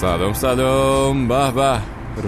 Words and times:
سلام 0.00 0.32
سلام. 0.32 1.28
به 1.28 1.50
به. 1.50 1.78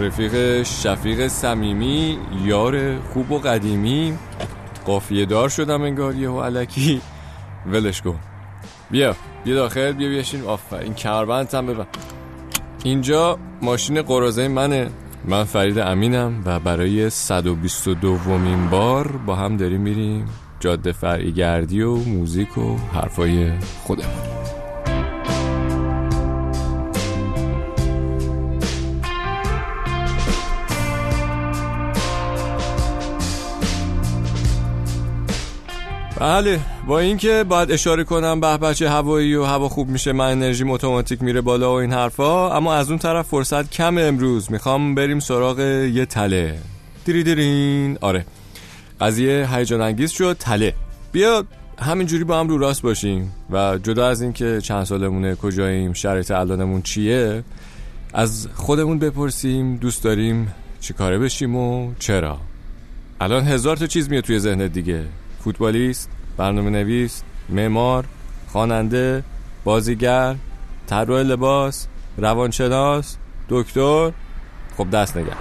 رفیق 0.01 0.63
شفیق 0.63 1.29
صمیمی 1.29 2.19
یار 2.45 2.99
خوب 3.01 3.33
و 3.33 3.39
قدیمی. 3.39 4.19
قافیه 4.87 5.27
دار 5.27 5.49
شدم 5.49 5.83
انگار 5.83 6.29
و 6.29 6.41
علکی. 6.41 7.01
ولش 7.67 8.03
کن. 8.03 8.19
بیا 8.91 9.17
بیا 9.45 9.55
داخل 9.55 9.93
بیا 9.93 10.09
بیاشین 10.09 10.45
آفرین 10.45 10.95
کمربند 10.95 11.55
هم 11.55 11.67
ببن 11.67 11.87
اینجا 12.85 13.39
ماشین 13.63 14.03
قرازه 14.03 14.49
منه. 14.49 14.91
من 15.25 15.45
فرید 15.45 15.79
امینم 15.79 16.43
و 16.45 16.61
برای 16.61 17.11
122 17.11 17.95
دومین 17.95 18.71
بار 18.71 19.07
با 19.27 19.35
هم 19.35 19.57
داریم 19.57 19.81
میریم 19.81 20.25
جاده 20.61 20.93
فرعی 20.93 21.33
گردی 21.33 21.83
و 21.83 21.95
موزیک 21.95 22.59
و 22.59 22.77
حرفای 22.93 23.51
خودمون. 23.85 24.60
بله 36.21 36.61
با 36.87 36.99
اینکه 36.99 37.45
باید 37.49 37.73
اشاره 37.73 38.05
کنم 38.05 38.41
به 38.41 38.57
بچه 38.57 38.91
هوایی 38.91 39.35
و 39.35 39.45
هوا 39.45 39.69
خوب 39.69 39.89
میشه 39.89 40.13
من 40.13 40.31
انرژی 40.31 40.65
اتوماتیک 40.65 41.23
میره 41.23 41.41
بالا 41.41 41.73
و 41.73 41.75
این 41.75 41.93
حرفا 41.93 42.57
اما 42.57 42.75
از 42.75 42.91
اون 42.91 42.99
طرف 42.99 43.27
فرصت 43.27 43.71
کم 43.71 43.99
امروز. 43.99 44.53
می‌خوام 44.53 44.95
بریم 44.95 45.21
سراغ 45.21 45.59
یه 45.59 46.07
تله. 46.07 46.59
دیری 47.05 47.25
دیرین. 47.25 47.99
آره. 48.01 48.25
قضیه 49.01 49.49
هیجان 49.55 49.81
انگیز 49.81 50.11
شد 50.11 50.37
تله. 50.41 50.75
بیا 51.13 51.45
همینجوری 51.79 52.25
با 52.25 52.41
هم 52.41 52.49
رو 52.49 52.59
راست 52.59 52.83
باشیم 52.83 53.33
و 53.51 53.79
جدا 53.83 54.09
از 54.09 54.23
اینکه 54.23 54.61
چند 54.61 54.85
سالمونه 54.85 55.35
کجاییم 55.35 55.93
شرایط 55.93 56.31
الانمون 56.31 56.83
چیه 56.83 57.45
از 58.15 58.49
خودمون 58.55 58.99
بپرسیم 58.99 59.77
دوست 59.77 60.05
داریم 60.05 60.55
چی 60.81 60.95
کاره 60.95 61.19
بشیم 61.19 61.57
و 61.57 61.93
چرا. 61.99 62.39
الان 63.21 63.45
هزار 63.45 63.77
تا 63.77 63.87
چیز 63.87 64.11
میاد 64.11 64.25
توی 64.25 64.39
ذهنت 64.39 64.73
دیگه. 64.73 65.05
فوتبالیست 65.45 66.09
برنامه 66.37 66.71
نویس 66.71 67.23
معمار 67.49 68.05
خواننده 68.49 69.25
بازیگر 69.65 70.37
طراح 70.87 71.23
لباس 71.23 71.87
روانشناس 72.19 73.17
دکتر. 73.49 74.13
خب 74.77 74.91
دست 74.91 75.17
نگه 75.17 75.29
دار 75.29 75.37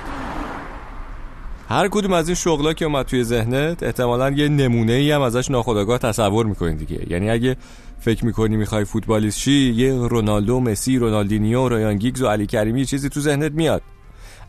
هر 1.69 1.87
کدوم 1.87 2.13
از 2.13 2.27
این 2.27 2.35
شغلا 2.35 2.73
که 2.73 2.85
اومد 2.85 3.05
توی 3.05 3.23
ذهنت 3.23 3.83
احتمالا 3.83 4.29
یه 4.29 4.47
نمونه 4.47 4.93
ای 4.93 5.11
هم 5.11 5.21
ازش 5.21 5.51
ناخودآگاه 5.51 5.97
تصور 5.97 6.45
می‌کنی 6.45 6.75
دیگه. 6.75 7.11
یعنی 7.11 7.29
اگه 7.29 7.57
فکر 7.99 8.25
می‌کنی 8.25 8.57
می‌خوای 8.57 8.85
فوتبالیست 8.85 9.39
شی 9.39 9.73
یه 9.75 9.93
رونالدو 9.93 10.59
مسی 10.59 10.97
رونالدینیو 10.97 11.69
رایان 11.69 11.95
گیگز 11.95 12.21
و 12.21 12.27
علی 12.27 12.45
کریمی 12.45 12.85
چیزی 12.85 13.09
تو 13.09 13.19
ذهنت 13.19 13.51
میاد. 13.51 13.81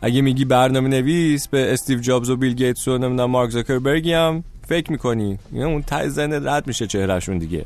اگه 0.01 0.21
میگی 0.21 0.45
برنامه 0.45 0.89
نویس 0.89 1.47
به 1.47 1.73
استیو 1.73 1.99
جابز 1.99 2.29
و 2.29 2.35
بیل 2.37 2.53
گیتس 2.53 2.87
و 2.87 2.97
نمی‌دونم 2.97 3.31
مارک 3.31 3.49
زاکربرگی 3.49 4.13
هم 4.13 4.43
فکر 4.71 4.91
می‌کنی؟ 4.91 5.37
یعنی 5.53 5.63
اون 5.63 5.81
ته 5.81 6.09
ذهن 6.09 6.47
رد 6.47 6.67
میشه 6.67 6.87
چهرهشون 6.87 7.37
دیگه. 7.37 7.65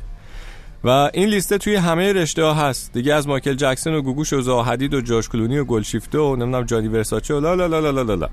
و 0.84 0.88
این 0.88 1.28
لیسته 1.28 1.58
توی 1.58 1.74
همه 1.74 2.12
رشته 2.12 2.44
ها 2.44 2.54
هست. 2.54 2.92
دیگه 2.92 3.14
از 3.14 3.28
مایکل 3.28 3.54
جکسون 3.54 3.94
و 3.94 4.02
گوگوش 4.02 4.32
و 4.32 4.40
زاها 4.40 4.58
حدید 4.58 4.94
و 4.94 5.00
جورج 5.00 5.28
کلونی 5.28 5.58
و 5.58 5.64
گلشیفته 5.64 6.18
و 6.18 6.36
نمی‌دونم 6.36 6.64
جانی 6.64 6.88
ورساچه 6.88 7.34
و 7.34 7.40
لا 7.40 7.54
لا 7.54 7.66
لا 7.66 7.90
لا 7.90 8.02
لا 8.02 8.14
لا 8.14 8.28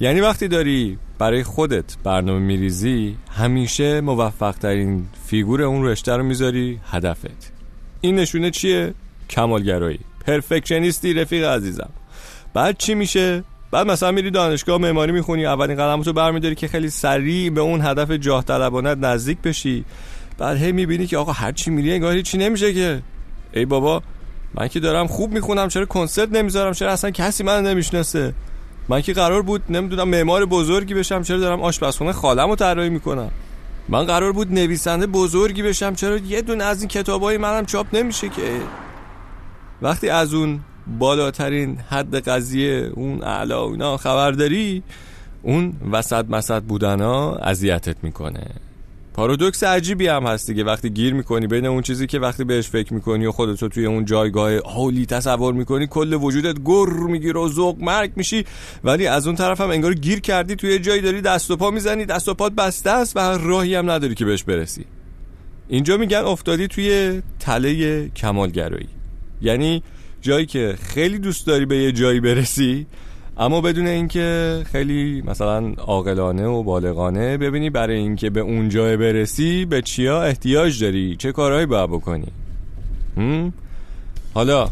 یعنی 0.00 0.20
وقتی 0.20 0.48
داری 0.48 0.98
برای 1.18 1.42
خودت 1.42 1.96
برنامه 2.04 2.38
میریزی 2.38 3.16
همیشه 3.30 4.00
موفق 4.00 4.54
ترین 4.54 5.06
فیگور 5.26 5.62
اون 5.62 5.84
رشته 5.84 6.16
رو 6.16 6.22
می‌ذاری 6.22 6.80
هدفت. 6.90 7.52
این 8.00 8.14
نشونه 8.14 8.50
چیه؟ 8.50 8.94
کمالگرایی. 9.30 10.00
پرفکشنیستی 10.26 11.14
رفیق 11.14 11.44
عزیزم. 11.44 11.90
بعد 12.54 12.78
چی 12.78 12.94
میشه؟ 12.94 13.44
بعد 13.72 13.86
مثلا 13.86 14.10
میری 14.10 14.30
دانشگاه 14.30 14.78
معماری 14.78 15.12
می‌خونی 15.12 15.46
اولین 15.46 15.76
قدمتو 15.76 16.12
برمیداری 16.12 16.54
که 16.54 16.68
خیلی 16.68 16.90
سریع 16.90 17.50
به 17.50 17.60
اون 17.60 17.80
هدف 17.80 18.10
جاه 18.10 18.44
طلبانت 18.44 18.98
نزدیک 18.98 19.38
بشی. 19.38 19.84
بعد 20.38 20.56
هی 20.56 20.72
می‌بینی 20.72 21.06
که 21.06 21.18
آقا 21.18 21.32
هر 21.32 21.52
چی 21.52 21.70
میری 21.70 21.92
انگار 21.92 22.20
چی 22.20 22.38
نمیشه 22.38 22.74
که. 22.74 23.02
ای 23.52 23.64
بابا 23.64 24.02
من 24.54 24.68
که 24.68 24.80
دارم 24.80 25.06
خوب 25.06 25.32
می‌خونم 25.32 25.68
چرا 25.68 25.86
کنسرت 25.86 26.32
نمی‌ذارم؟ 26.32 26.72
چرا 26.72 26.92
اصلا 26.92 27.10
کسی 27.10 27.44
من 27.44 27.66
نمی‌شناسه؟ 27.66 28.34
من 28.88 29.00
که 29.00 29.12
قرار 29.12 29.42
بود 29.42 29.62
نمی‌دونم 29.70 30.08
معمار 30.08 30.46
بزرگی 30.46 30.94
بشم 30.94 31.22
چرا 31.22 31.38
دارم 31.38 31.62
آشپزخونه 31.62 32.12
خالمو 32.12 32.56
طراحی 32.56 32.90
می‌کنم؟ 32.90 33.30
من 33.88 34.04
قرار 34.04 34.32
بود 34.32 34.52
نویسنده 34.52 35.06
بزرگی 35.06 35.62
بشم 35.62 35.94
چرا 35.94 36.16
یه 36.16 36.42
دونه 36.42 36.64
از 36.64 36.80
این 36.80 36.88
کتابای 36.88 37.38
منم 37.38 37.66
چاپ 37.66 37.86
نمیشه 37.92 38.28
که؟ 38.28 38.60
وقتی 39.82 40.08
از 40.08 40.34
اون 40.34 40.60
بالاترین 40.98 41.76
حد 41.76 42.28
قضیه 42.28 42.90
اون 42.94 43.22
اعلا 43.22 43.64
اینا 43.64 43.96
خبر 43.96 44.30
داری 44.30 44.82
اون 45.42 45.72
وسط 45.92 46.24
مسط 46.28 46.62
بودن 46.62 47.00
ها 47.00 47.36
اذیتت 47.36 47.96
می‌کنه. 48.02 48.46
پارادوکس 49.14 49.64
عجیبی 49.64 50.06
هم 50.06 50.26
هست 50.26 50.46
دیگه. 50.46 50.64
وقتی 50.64 50.90
گیر 50.90 51.14
می‌کنی 51.14 51.46
بین 51.46 51.66
اون 51.66 51.82
چیزی 51.82 52.06
که 52.06 52.18
وقتی 52.18 52.44
بهش 52.44 52.68
فکر 52.68 52.94
می‌کنی 52.94 53.26
و 53.26 53.32
خودتو 53.32 53.68
توی 53.68 53.86
اون 53.86 54.04
جایگاه 54.04 54.58
حالی 54.64 55.06
تصور 55.06 55.54
می‌کنی 55.54 55.86
کل 55.86 56.12
وجودت 56.12 56.56
گر 56.64 56.92
می‌گیره 57.08 57.40
و 57.40 57.48
ذوق 57.48 57.78
مرگ 57.80 58.12
میشی. 58.16 58.44
ولی 58.84 59.06
از 59.06 59.26
اون 59.26 59.36
طرف 59.36 59.60
هم 59.60 59.70
انگار 59.70 59.94
گیر 59.94 60.20
کردی 60.20 60.56
توی 60.56 60.78
جایی 60.78 61.00
داری 61.00 61.20
دست 61.20 61.50
و 61.50 61.56
پا 61.56 61.70
می‌زنی. 61.70 62.04
دست 62.04 62.28
و 62.28 62.34
پات 62.34 62.52
بسته 62.52 62.90
است 62.90 63.16
و 63.16 63.20
راهی 63.20 63.74
هم 63.74 63.90
نداری 63.90 64.14
که 64.14 64.24
بهش 64.24 64.42
برسی. 64.42 64.84
اینجا 65.68 65.96
میگن 65.96 66.18
افتادی 66.18 66.68
توی 66.68 67.22
تله 67.40 68.08
کمالگرایی. 68.08 68.88
یعنی 69.42 69.82
جایی 70.22 70.46
که 70.46 70.78
خیلی 70.82 71.18
دوست 71.18 71.46
داری 71.46 71.66
به 71.66 71.76
یه 71.76 71.92
جایی 71.92 72.20
برسی 72.20 72.86
اما 73.36 73.60
بدون 73.60 73.86
اینکه 73.86 74.62
خیلی 74.72 75.22
مثلا 75.26 75.72
عاقلانه 75.78 76.46
و 76.46 76.62
بالغانه 76.62 77.36
ببینی 77.38 77.70
برای 77.70 77.96
اینکه 77.96 78.30
به 78.30 78.40
اون 78.40 78.68
جای 78.68 78.96
برسی 78.96 79.64
به 79.64 79.82
چیا 79.82 80.22
احتیاج 80.22 80.82
داری؟ 80.84 81.16
چه 81.16 81.32
کارهایی 81.32 81.66
باید 81.66 81.90
بکنی؟ 81.90 82.26
حالا 84.34 84.70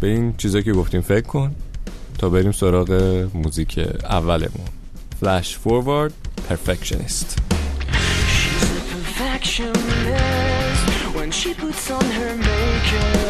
به 0.00 0.06
این 0.06 0.34
چیزا 0.36 0.60
که 0.60 0.72
گفتیم 0.72 1.00
فکر 1.00 1.26
کن 1.26 1.54
تا 2.18 2.28
بریم 2.28 2.52
سراغ 2.52 2.92
موزیک 3.34 3.78
اولمون. 4.04 4.66
فلش 5.20 5.56
فوروارد 5.56 6.12
پرفکشنیست 6.48 7.38
when 11.18 11.32
she 11.32 11.52
puts 11.62 11.90
on 11.90 12.06
her 12.18 12.32
makeup 12.36 13.27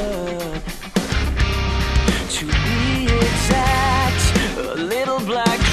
black 5.26 5.67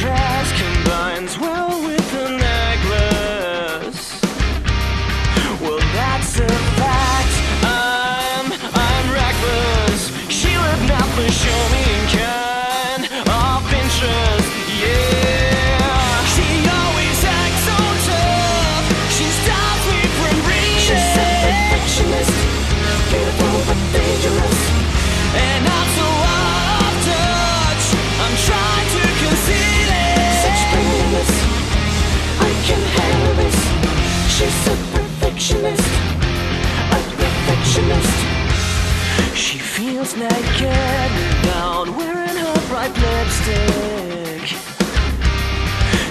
naked 40.29 41.11
Down 41.43 41.95
wearing 41.97 42.37
her 42.45 42.59
bright 42.69 42.93
lipstick. 43.03 44.43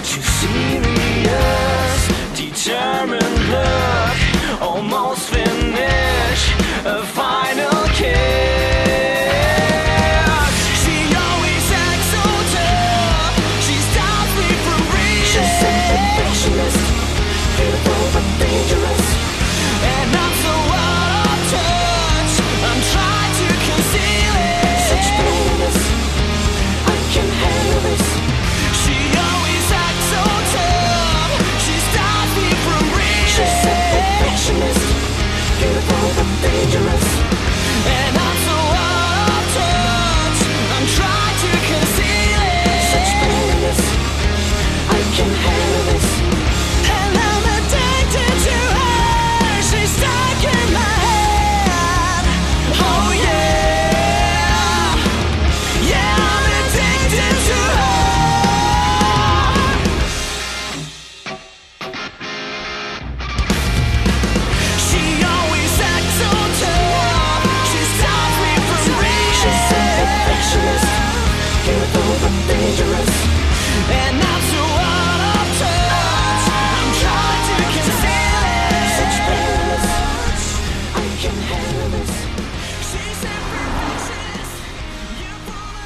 Too 0.09 0.25
serious, 0.41 1.99
determined 2.41 3.37
look, 3.53 4.17
almost 4.61 5.29
finished. 5.29 6.51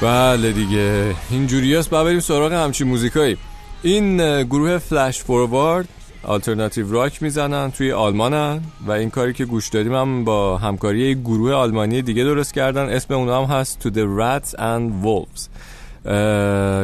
بله 0.01 0.51
دیگه. 0.51 1.15
اینجوری 1.29 1.75
هست 1.75 1.89
بریم 1.89 2.19
سراغ 2.19 2.53
همچین 2.53 2.87
موزیکایی. 2.87 3.37
این 3.83 4.43
گروه 4.43 4.77
فلش 4.77 5.19
فوروارد 5.19 5.87
آلترناتیو 6.23 6.91
راک 6.91 7.23
می‌زنن 7.23 7.71
توی 7.71 7.91
آلمانن 7.91 8.61
و 8.87 8.91
این 8.91 9.09
کاری 9.09 9.33
که 9.33 9.45
گوش 9.45 9.69
دادیم 9.69 9.95
هم 9.95 10.23
با 10.23 10.57
همکاری 10.57 11.15
گروه 11.15 11.53
آلمانی 11.53 12.01
دیگه 12.01 12.23
درست 12.23 12.53
کردن. 12.53 12.89
اسم 12.89 13.13
اونا 13.13 13.45
هم 13.45 13.55
هست 13.55 13.87
To 13.87 13.91
the 13.91 14.05
Rats 14.19 14.51
and 14.55 15.05
Wolves. 15.05 15.49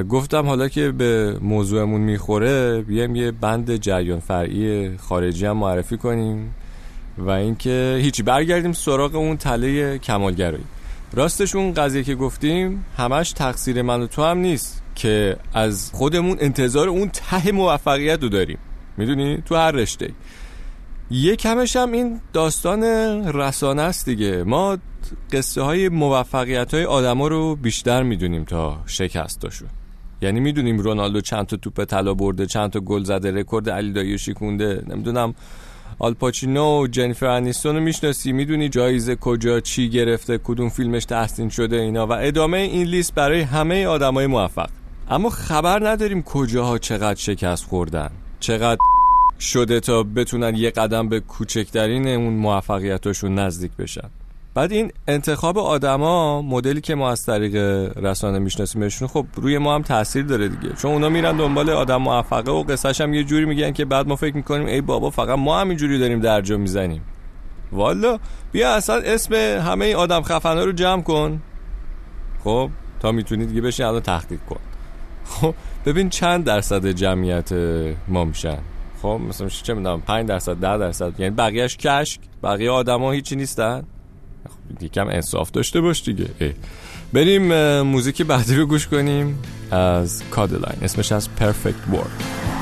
گفتم 0.10 0.46
حالا 0.46 0.68
که 0.68 0.92
به 0.92 1.38
موضوعمون 1.42 2.02
می‌خوره 2.02 2.82
بیایم 2.82 3.16
یه 3.16 3.32
بند 3.32 3.76
جریان 3.76 4.20
فرعی 4.20 4.98
خارجی 4.98 5.46
هم 5.46 5.58
معرفی 5.58 5.98
کنیم 5.98 6.56
و 7.18 7.30
اینکه 7.30 8.00
هیچی. 8.02 8.24
برگردیم 8.24 8.74
سراغ 8.74 9.16
اون 9.16 9.38
تله 9.38 9.98
کمالگرایی. 9.98 10.64
راستش 11.16 11.56
اون 11.56 11.74
قضیه 11.74 12.04
که 12.04 12.16
گفتیم 12.16 12.86
همش 12.98 13.32
تقصیر 13.32 13.82
من 13.82 14.02
و 14.02 14.08
تو 14.08 14.24
هم 14.24 14.38
نیست 14.38 14.84
که 14.96 15.38
از 15.54 15.92
خودمون 15.94 16.38
انتظار 16.40 16.90
اون 16.90 17.10
ته 17.10 17.52
موفقیت 17.52 18.24
رو 18.24 18.30
داریم. 18.30 18.58
می‌دونی؟ 18.98 19.44
تو 19.46 19.56
هر 19.56 19.72
رشته 19.72 20.12
یه 21.12 21.36
کمش 21.36 21.76
هم 21.76 21.92
این 21.92 22.22
داستان 22.34 22.84
رسانه 23.34 23.82
است 23.82 24.06
دیگه. 24.06 24.44
ما 24.44 24.78
قصه 25.32 25.62
های 25.62 25.90
موفقیت 25.90 26.74
های 26.74 26.86
آدم 26.86 27.18
ها 27.18 27.28
رو 27.28 27.56
بیشتر 27.56 28.04
می‌دونیم 28.04 28.44
تا 28.44 28.82
شکستاشون 28.86 29.70
یعنی 30.22 30.40
می‌دونیم 30.40 30.80
رونالدو 30.80 31.22
چند 31.22 31.46
تا 31.46 31.58
توپ 31.58 31.84
طلا 31.84 32.14
برده 32.14 32.46
چند 32.46 32.72
تا 32.72 32.80
گل 32.80 33.04
زده 33.04 33.32
رکورد 33.32 33.70
علی 33.70 33.94
دایی 33.94 34.18
شیکونده 34.18 34.84
نمی‌دونم 34.88 35.36
آلپاچینو 36.00 36.82
و 36.82 36.88
جنیفر 36.88 37.26
انیستون 37.26 37.76
رو 37.76 37.82
می‌شناسی. 37.82 38.32
می‌دونی 38.32 38.70
جایزه 38.70 39.16
کجا 39.16 39.60
چی 39.60 39.90
گرفته 39.90 40.40
کدوم 40.44 40.70
فیلمش 40.70 41.06
تحسین 41.06 41.50
شده 41.50 41.76
اینا. 41.76 42.08
و 42.08 42.12
ادامه 42.12 42.58
این 42.58 42.88
لیست 42.88 43.16
برای 43.16 43.42
همه 43.42 43.86
آدمای 43.86 44.28
موفق. 44.28 44.70
اما 45.10 45.30
خبر 45.30 45.90
نداریم 45.90 46.22
کجاها 46.24 46.78
چقدر 46.78 47.20
شکست 47.20 47.66
خوردن. 47.66 48.10
چقدر 48.40 48.80
شده 49.40 49.80
تا 49.80 50.04
بتونن 50.04 50.56
یه 50.56 50.72
قدم 50.72 51.10
به 51.10 51.20
کوچکترین 51.20 52.08
اون 52.08 52.34
موفقیتاشون 52.34 53.40
نزدیک 53.40 53.72
بشن. 53.80 54.10
بعد 54.56 54.72
این 54.72 54.92
انتخاب 55.08 55.58
آدما 55.58 56.42
مدلی 56.42 56.82
که 56.82 56.96
ما 56.96 57.12
از 57.12 57.26
طریق 57.26 57.56
رسانه 57.98 58.40
میشناسیمشون 58.40 59.08
خب 59.08 59.26
روی 59.36 59.58
ما 59.58 59.76
هم 59.76 59.82
تاثیر 59.82 60.26
داره 60.26 60.48
دیگه. 60.50 60.74
چون 60.74 60.92
اونا 60.92 61.10
میرن 61.10 61.38
دنبال 61.38 61.70
آدم 61.70 61.98
موفقه 61.98 62.52
و 62.52 62.64
قصهش 62.64 63.02
هم 63.02 63.14
یه 63.14 63.24
جوری 63.24 63.46
میگن 63.46 63.72
که 63.72 63.86
بعد 63.86 64.08
ما 64.08 64.16
فکر 64.16 64.36
می‌کنیم 64.36 64.68
ای 64.68 64.82
بابا 64.82 65.10
فقط 65.10 65.38
ما 65.40 65.60
هم 65.60 65.70
اینجوری 65.70 66.00
داریم 66.00 66.20
درجا 66.20 66.58
می‌زنیم. 66.58 67.02
والا 67.72 68.20
بیا 68.52 68.74
اصلا 68.76 68.96
اسم 68.96 69.34
همه 69.36 69.86
این 69.86 69.96
آدم 69.96 70.22
خفنا 70.22 70.64
رو 70.64 70.72
جمع 70.72 71.02
کن. 71.02 71.42
خب 72.44 72.70
تا 73.00 73.12
می‌تونی 73.12 73.46
دیگه 73.46 73.62
بشین 73.62 73.86
الان 73.86 74.02
تحقیق 74.02 74.40
کن. 74.50 74.60
خب 75.26 75.56
ببین 75.86 76.10
چند 76.10 76.44
درصد 76.44 76.88
جمعیت 76.88 77.54
ما 78.08 78.26
میشن. 78.26 78.58
خب 79.02 79.20
مثلا 79.30 79.50
چه 79.50 79.74
می‌دونم 79.74 80.02
5 80.02 80.28
درصد 80.28 80.60
10 80.60 80.78
درصد 80.78 81.20
یعنی 81.20 81.36
بقیهش 81.36 81.78
کشک 81.78 82.20
بقیه 82.44 82.72
آدما 82.72 83.12
هیچی 83.12 83.36
نیستن. 83.36 83.84
یکم 84.82 85.08
انصاف 85.08 85.52
داشته 85.52 85.82
باش 85.82 86.04
دیگه. 86.04 86.56
بریم 87.14 87.82
موزیک 87.82 88.22
بعدی 88.22 88.56
رو 88.56 88.66
گوش 88.66 88.88
کنیم 88.88 89.40
از 89.72 90.24
کادلاین 90.32 90.78
اسمش 90.82 91.12
از 91.12 91.36
پرفکت 91.36 91.88
ورد 91.92 92.55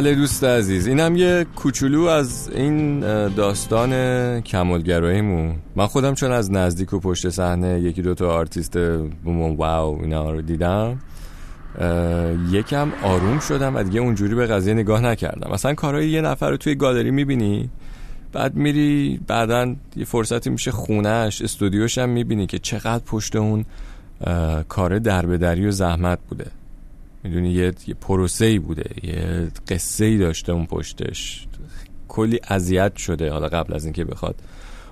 بله 0.00 0.14
دوست 0.14 0.44
عزیز 0.44 0.86
اینم 0.86 1.16
یه 1.16 1.46
کوچولو 1.56 2.04
از 2.04 2.50
این 2.54 3.00
داستان 3.28 4.40
کمالگراییمون. 4.40 5.54
من 5.76 5.86
خودم 5.86 6.14
چون 6.14 6.32
از 6.32 6.52
نزدیک 6.52 6.92
و 6.92 7.00
پشت 7.00 7.28
صحنه 7.28 7.80
یکی 7.80 8.02
دوتا 8.02 8.30
آرتیست 8.30 8.76
و 9.56 10.02
اینا 10.02 10.30
رو 10.30 10.42
دیدم 10.42 10.98
یکم 12.50 12.92
آروم 13.02 13.38
شدم 13.38 13.76
و 13.76 13.82
دیگه 13.82 14.00
اونجوری 14.00 14.34
به 14.34 14.46
قضیه 14.46 14.74
نگاه 14.74 15.00
نکردم. 15.00 15.52
مثلا 15.52 15.74
کارهای 15.74 16.10
یه 16.10 16.20
نفر 16.20 16.50
رو 16.50 16.56
توی 16.56 16.74
گالری 16.74 17.10
می‌بینی؟ 17.10 17.70
بعد 18.32 18.54
میری 18.54 19.20
بعدا 19.26 19.74
یه 19.96 20.04
فرصتی 20.04 20.50
میشه 20.50 20.70
خونهش 20.70 21.42
استودیوش 21.42 21.98
هم 21.98 22.08
می‌بینی 22.08 22.46
که 22.46 22.58
چقدر 22.58 23.04
پشت 23.06 23.36
اون 23.36 23.64
کار 24.68 24.98
دربدری 24.98 25.66
و 25.66 25.70
زحمت 25.70 26.18
بوده. 26.28 26.46
می‌دونی 27.24 27.50
یه, 27.50 27.72
پروسه 28.00 28.44
ای 28.44 28.58
بوده 28.58 28.90
یه 29.02 29.48
قصه 29.68 30.04
ای 30.04 30.18
داشته 30.18 30.52
اون 30.52 30.66
پشتش. 30.66 31.46
کلی 32.08 32.40
اذیت 32.48 32.96
شده 32.96 33.32
حالا 33.32 33.48
قبل 33.48 33.74
از 33.74 33.84
اینکه 33.84 34.04
بخواد 34.04 34.34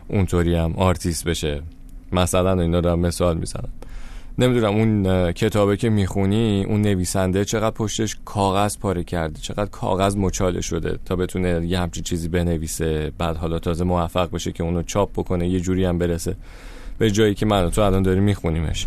اونطوری 0.09 0.55
هم 0.55 0.73
آرتیست 0.77 1.25
بشه. 1.25 1.63
مثلا 2.13 2.61
اینا 2.63 2.79
رو 2.79 2.97
مثال 2.97 3.39
می‌زنم. 3.39 3.69
نمی‌دونم 4.39 4.75
اون 4.75 5.33
کتابه 5.33 5.77
که 5.77 5.89
می‌خونی 5.89 6.65
اون 6.65 6.83
نویسنده 6.83 7.45
چقدر 7.45 7.71
پشتش 7.71 8.17
کاغذ 8.25 8.79
پاره 8.79 9.05
کرده؟ 9.05 9.41
چقدر 9.41 9.71
کاغذ 9.71 10.17
مچاله 10.17 10.61
شده 10.61 10.99
تا 11.05 11.17
بتونه 11.17 11.67
یه 11.67 11.81
همچین 11.81 12.03
چیزی 12.03 12.29
بنویسه 12.29 13.13
بعد 13.19 13.37
حالا 13.37 13.59
تازه 13.59 13.85
موفق 13.85 14.31
بشه 14.31 14.53
که 14.53 14.63
اونو 14.63 14.83
چاپ 14.83 15.13
بکنه 15.13 15.49
یه 15.49 15.61
جوری 15.61 15.85
هم 15.85 15.99
برسه 15.99 16.37
به 16.99 17.11
جایی 17.11 17.35
که 17.35 17.47
من 17.47 17.71
تو 17.71 17.81
الان 17.81 18.03
داریم 18.03 18.23
میخونیمش. 18.23 18.87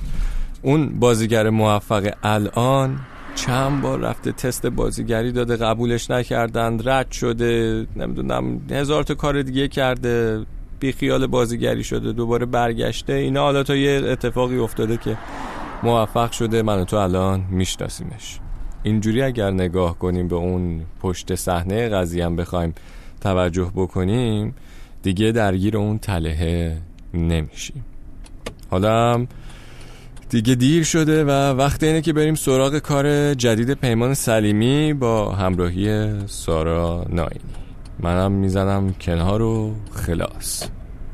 اون 0.61 0.99
بازیگر 0.99 1.49
موفق 1.49 2.13
الان 2.23 2.99
چند 3.35 3.81
بار 3.81 3.99
رفته 3.99 4.31
تست 4.31 4.65
بازیگری 4.65 5.31
داده 5.31 5.55
قبولش 5.55 6.11
نکردن 6.11 6.79
رد 6.85 7.11
شده 7.11 7.85
نمی‌دونم 7.95 8.61
هزار 8.71 9.03
تا 9.03 9.13
کار 9.13 9.41
دیگه 9.41 9.67
کرده 9.67 10.45
بی 10.79 10.91
خیال 10.91 11.27
بازیگری 11.27 11.83
شده 11.83 12.11
دوباره 12.11 12.45
برگشته 12.45 13.13
اینا 13.13 13.41
حالا 13.41 13.63
تا 13.63 13.75
یه 13.75 14.01
اتفاقی 14.05 14.57
افتاده 14.57 14.97
که 14.97 15.17
موفق 15.83 16.31
شده 16.31 16.61
من 16.61 16.85
تو 16.85 16.97
الان 16.97 17.45
میشناسیمش. 17.49 18.39
اینجوری 18.83 19.21
اگر 19.21 19.51
نگاه 19.51 19.99
کنیم 19.99 20.27
به 20.27 20.35
اون 20.35 20.81
پشت 21.01 21.35
صحنه 21.35 21.89
قضیه 21.89 22.25
هم 22.25 22.35
بخوایم 22.35 22.73
توجه 23.21 23.71
بکنیم 23.75 24.55
دیگه 25.03 25.31
درگیر 25.31 25.77
اون 25.77 25.97
تله 25.97 26.77
نمیشیم. 27.13 27.85
حالا 28.69 29.25
دیگه 30.31 30.55
دیر 30.55 30.83
شده 30.83 31.23
و 31.23 31.29
وقت 31.29 31.83
اینه 31.83 32.01
که 32.01 32.13
بریم 32.13 32.35
سراغ 32.35 32.77
کار 32.77 33.33
جدید 33.33 33.73
پیمان 33.73 34.13
سلیمی 34.13 34.93
با 34.93 35.31
همراهی 35.31 36.11
سارا 36.27 37.05
ناینی. 37.09 37.39
منم 37.99 38.31
می‌زنم 38.31 38.93
کنار 38.93 39.41
و 39.41 39.75
خلاص. 39.91 40.63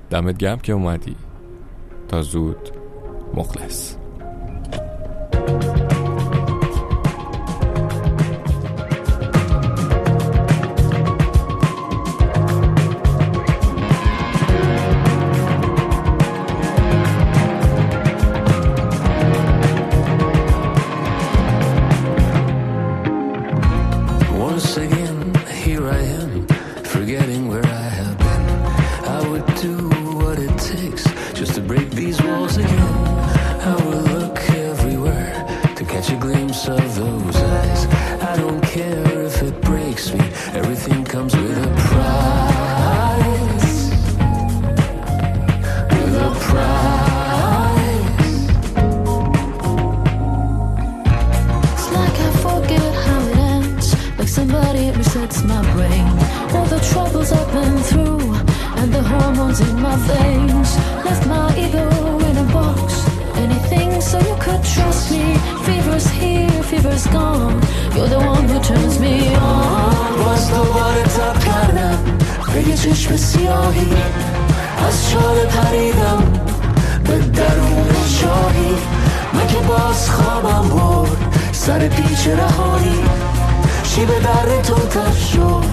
دمت 0.09 0.37
گم 0.37 0.57
که 0.57 0.73
اومدی. 0.73 1.15
تا 2.07 2.21
زود 2.21 2.69
مخلص. 3.33 3.95
Fever's 66.69 67.07
gone. 67.07 67.55
You're 67.95 68.11
the 68.15 68.19
one 68.33 68.45
who 68.49 68.59
turns 68.69 68.99
me 68.99 69.15
on. 69.35 70.17
باز 70.23 70.49
دوباره 70.49 71.03
تب 71.03 71.39
کردم 71.39 71.99
به 72.53 72.69
یه 72.69 72.75
چشم 72.75 73.15
سیاهی 73.15 73.93
از 74.87 75.09
چاله 75.09 75.45
پریدم 75.45 76.23
به 77.03 77.17
درون 77.17 77.87
شاهی 78.19 78.75
من 79.33 79.47
که 79.47 79.57
باز 79.67 80.09
خوابم 80.09 80.69
برد 80.69 81.17
سر 81.51 81.87
پیچ 81.87 82.27
رهایی 82.27 82.99
شیب 83.83 84.07
در 84.07 84.61
تو 84.61 84.75
تش 84.75 85.33
شد 85.33 85.65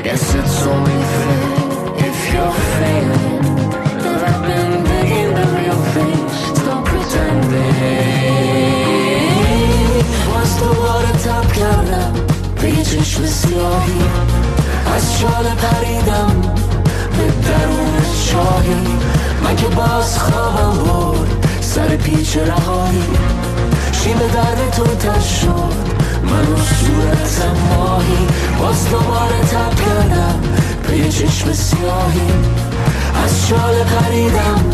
I 0.00 0.02
guess 0.02 0.34
it's 0.34 0.62
only 0.62 1.00
fair 1.14 1.44
if 2.08 2.18
you're 2.32 2.58
failing 2.78 3.42
that 4.04 4.20
I've 4.30 4.42
been 4.48 4.72
digging 4.88 5.32
the 5.38 5.46
real 5.60 5.80
things. 5.94 6.32
Stop 6.58 6.82
pretending. 6.86 7.84
Was 10.32 10.52
the 10.60 10.70
water 10.80 11.16
top 11.24 11.46
به 12.62 12.68
یه 12.70 12.82
چشم 12.84 13.26
سیاهی 13.26 14.02
از 14.96 15.18
شاله 15.18 15.54
پریدم 15.54 16.40
به 17.16 17.26
درون 17.48 18.02
چاهی 18.30 18.98
من 19.44 19.56
که 19.56 19.66
باز 19.66 20.18
خوابم 20.18 20.84
برد 20.84 21.46
سر 21.60 21.96
پیچ 21.96 22.36
رهایی 22.36 23.08
شیم 23.92 24.18
درد 24.18 24.70
تو 24.70 24.84
تش 24.84 25.40
شد 25.40 25.74
منو 26.24 26.56
صورت 26.56 27.39
یه 31.50 31.56
چشم 31.56 31.62
سیاهی 31.62 32.32
از 33.24 33.46
شال 33.46 33.84
پریدم 33.84 34.64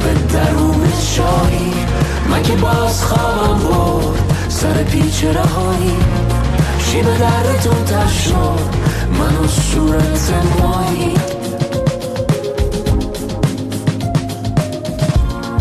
به 0.00 0.14
درون 0.32 0.92
شاهی. 1.00 1.72
من 2.30 2.42
که 2.42 2.52
باز 2.52 3.04
خوابم 3.04 3.58
برد 3.58 4.48
سر 4.48 4.82
پیچ 4.82 5.24
رهایی. 5.24 5.96
شیب 6.78 7.04
دردتون 7.18 7.84
تش 7.84 8.24
شد 8.24 8.60
منو 9.18 9.48
صورت 9.48 10.32
ماهی. 10.60 11.14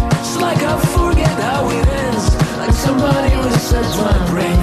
It's 0.10 0.36
like 0.46 0.64
I 0.74 0.76
forget 0.96 1.38
how 1.50 1.70
it 1.78 1.88
ends 2.06 2.26
Like 2.60 2.76
somebody 2.88 3.32
who 3.36 3.50
says 3.70 3.90
my 4.02 4.18
brain. 4.32 4.57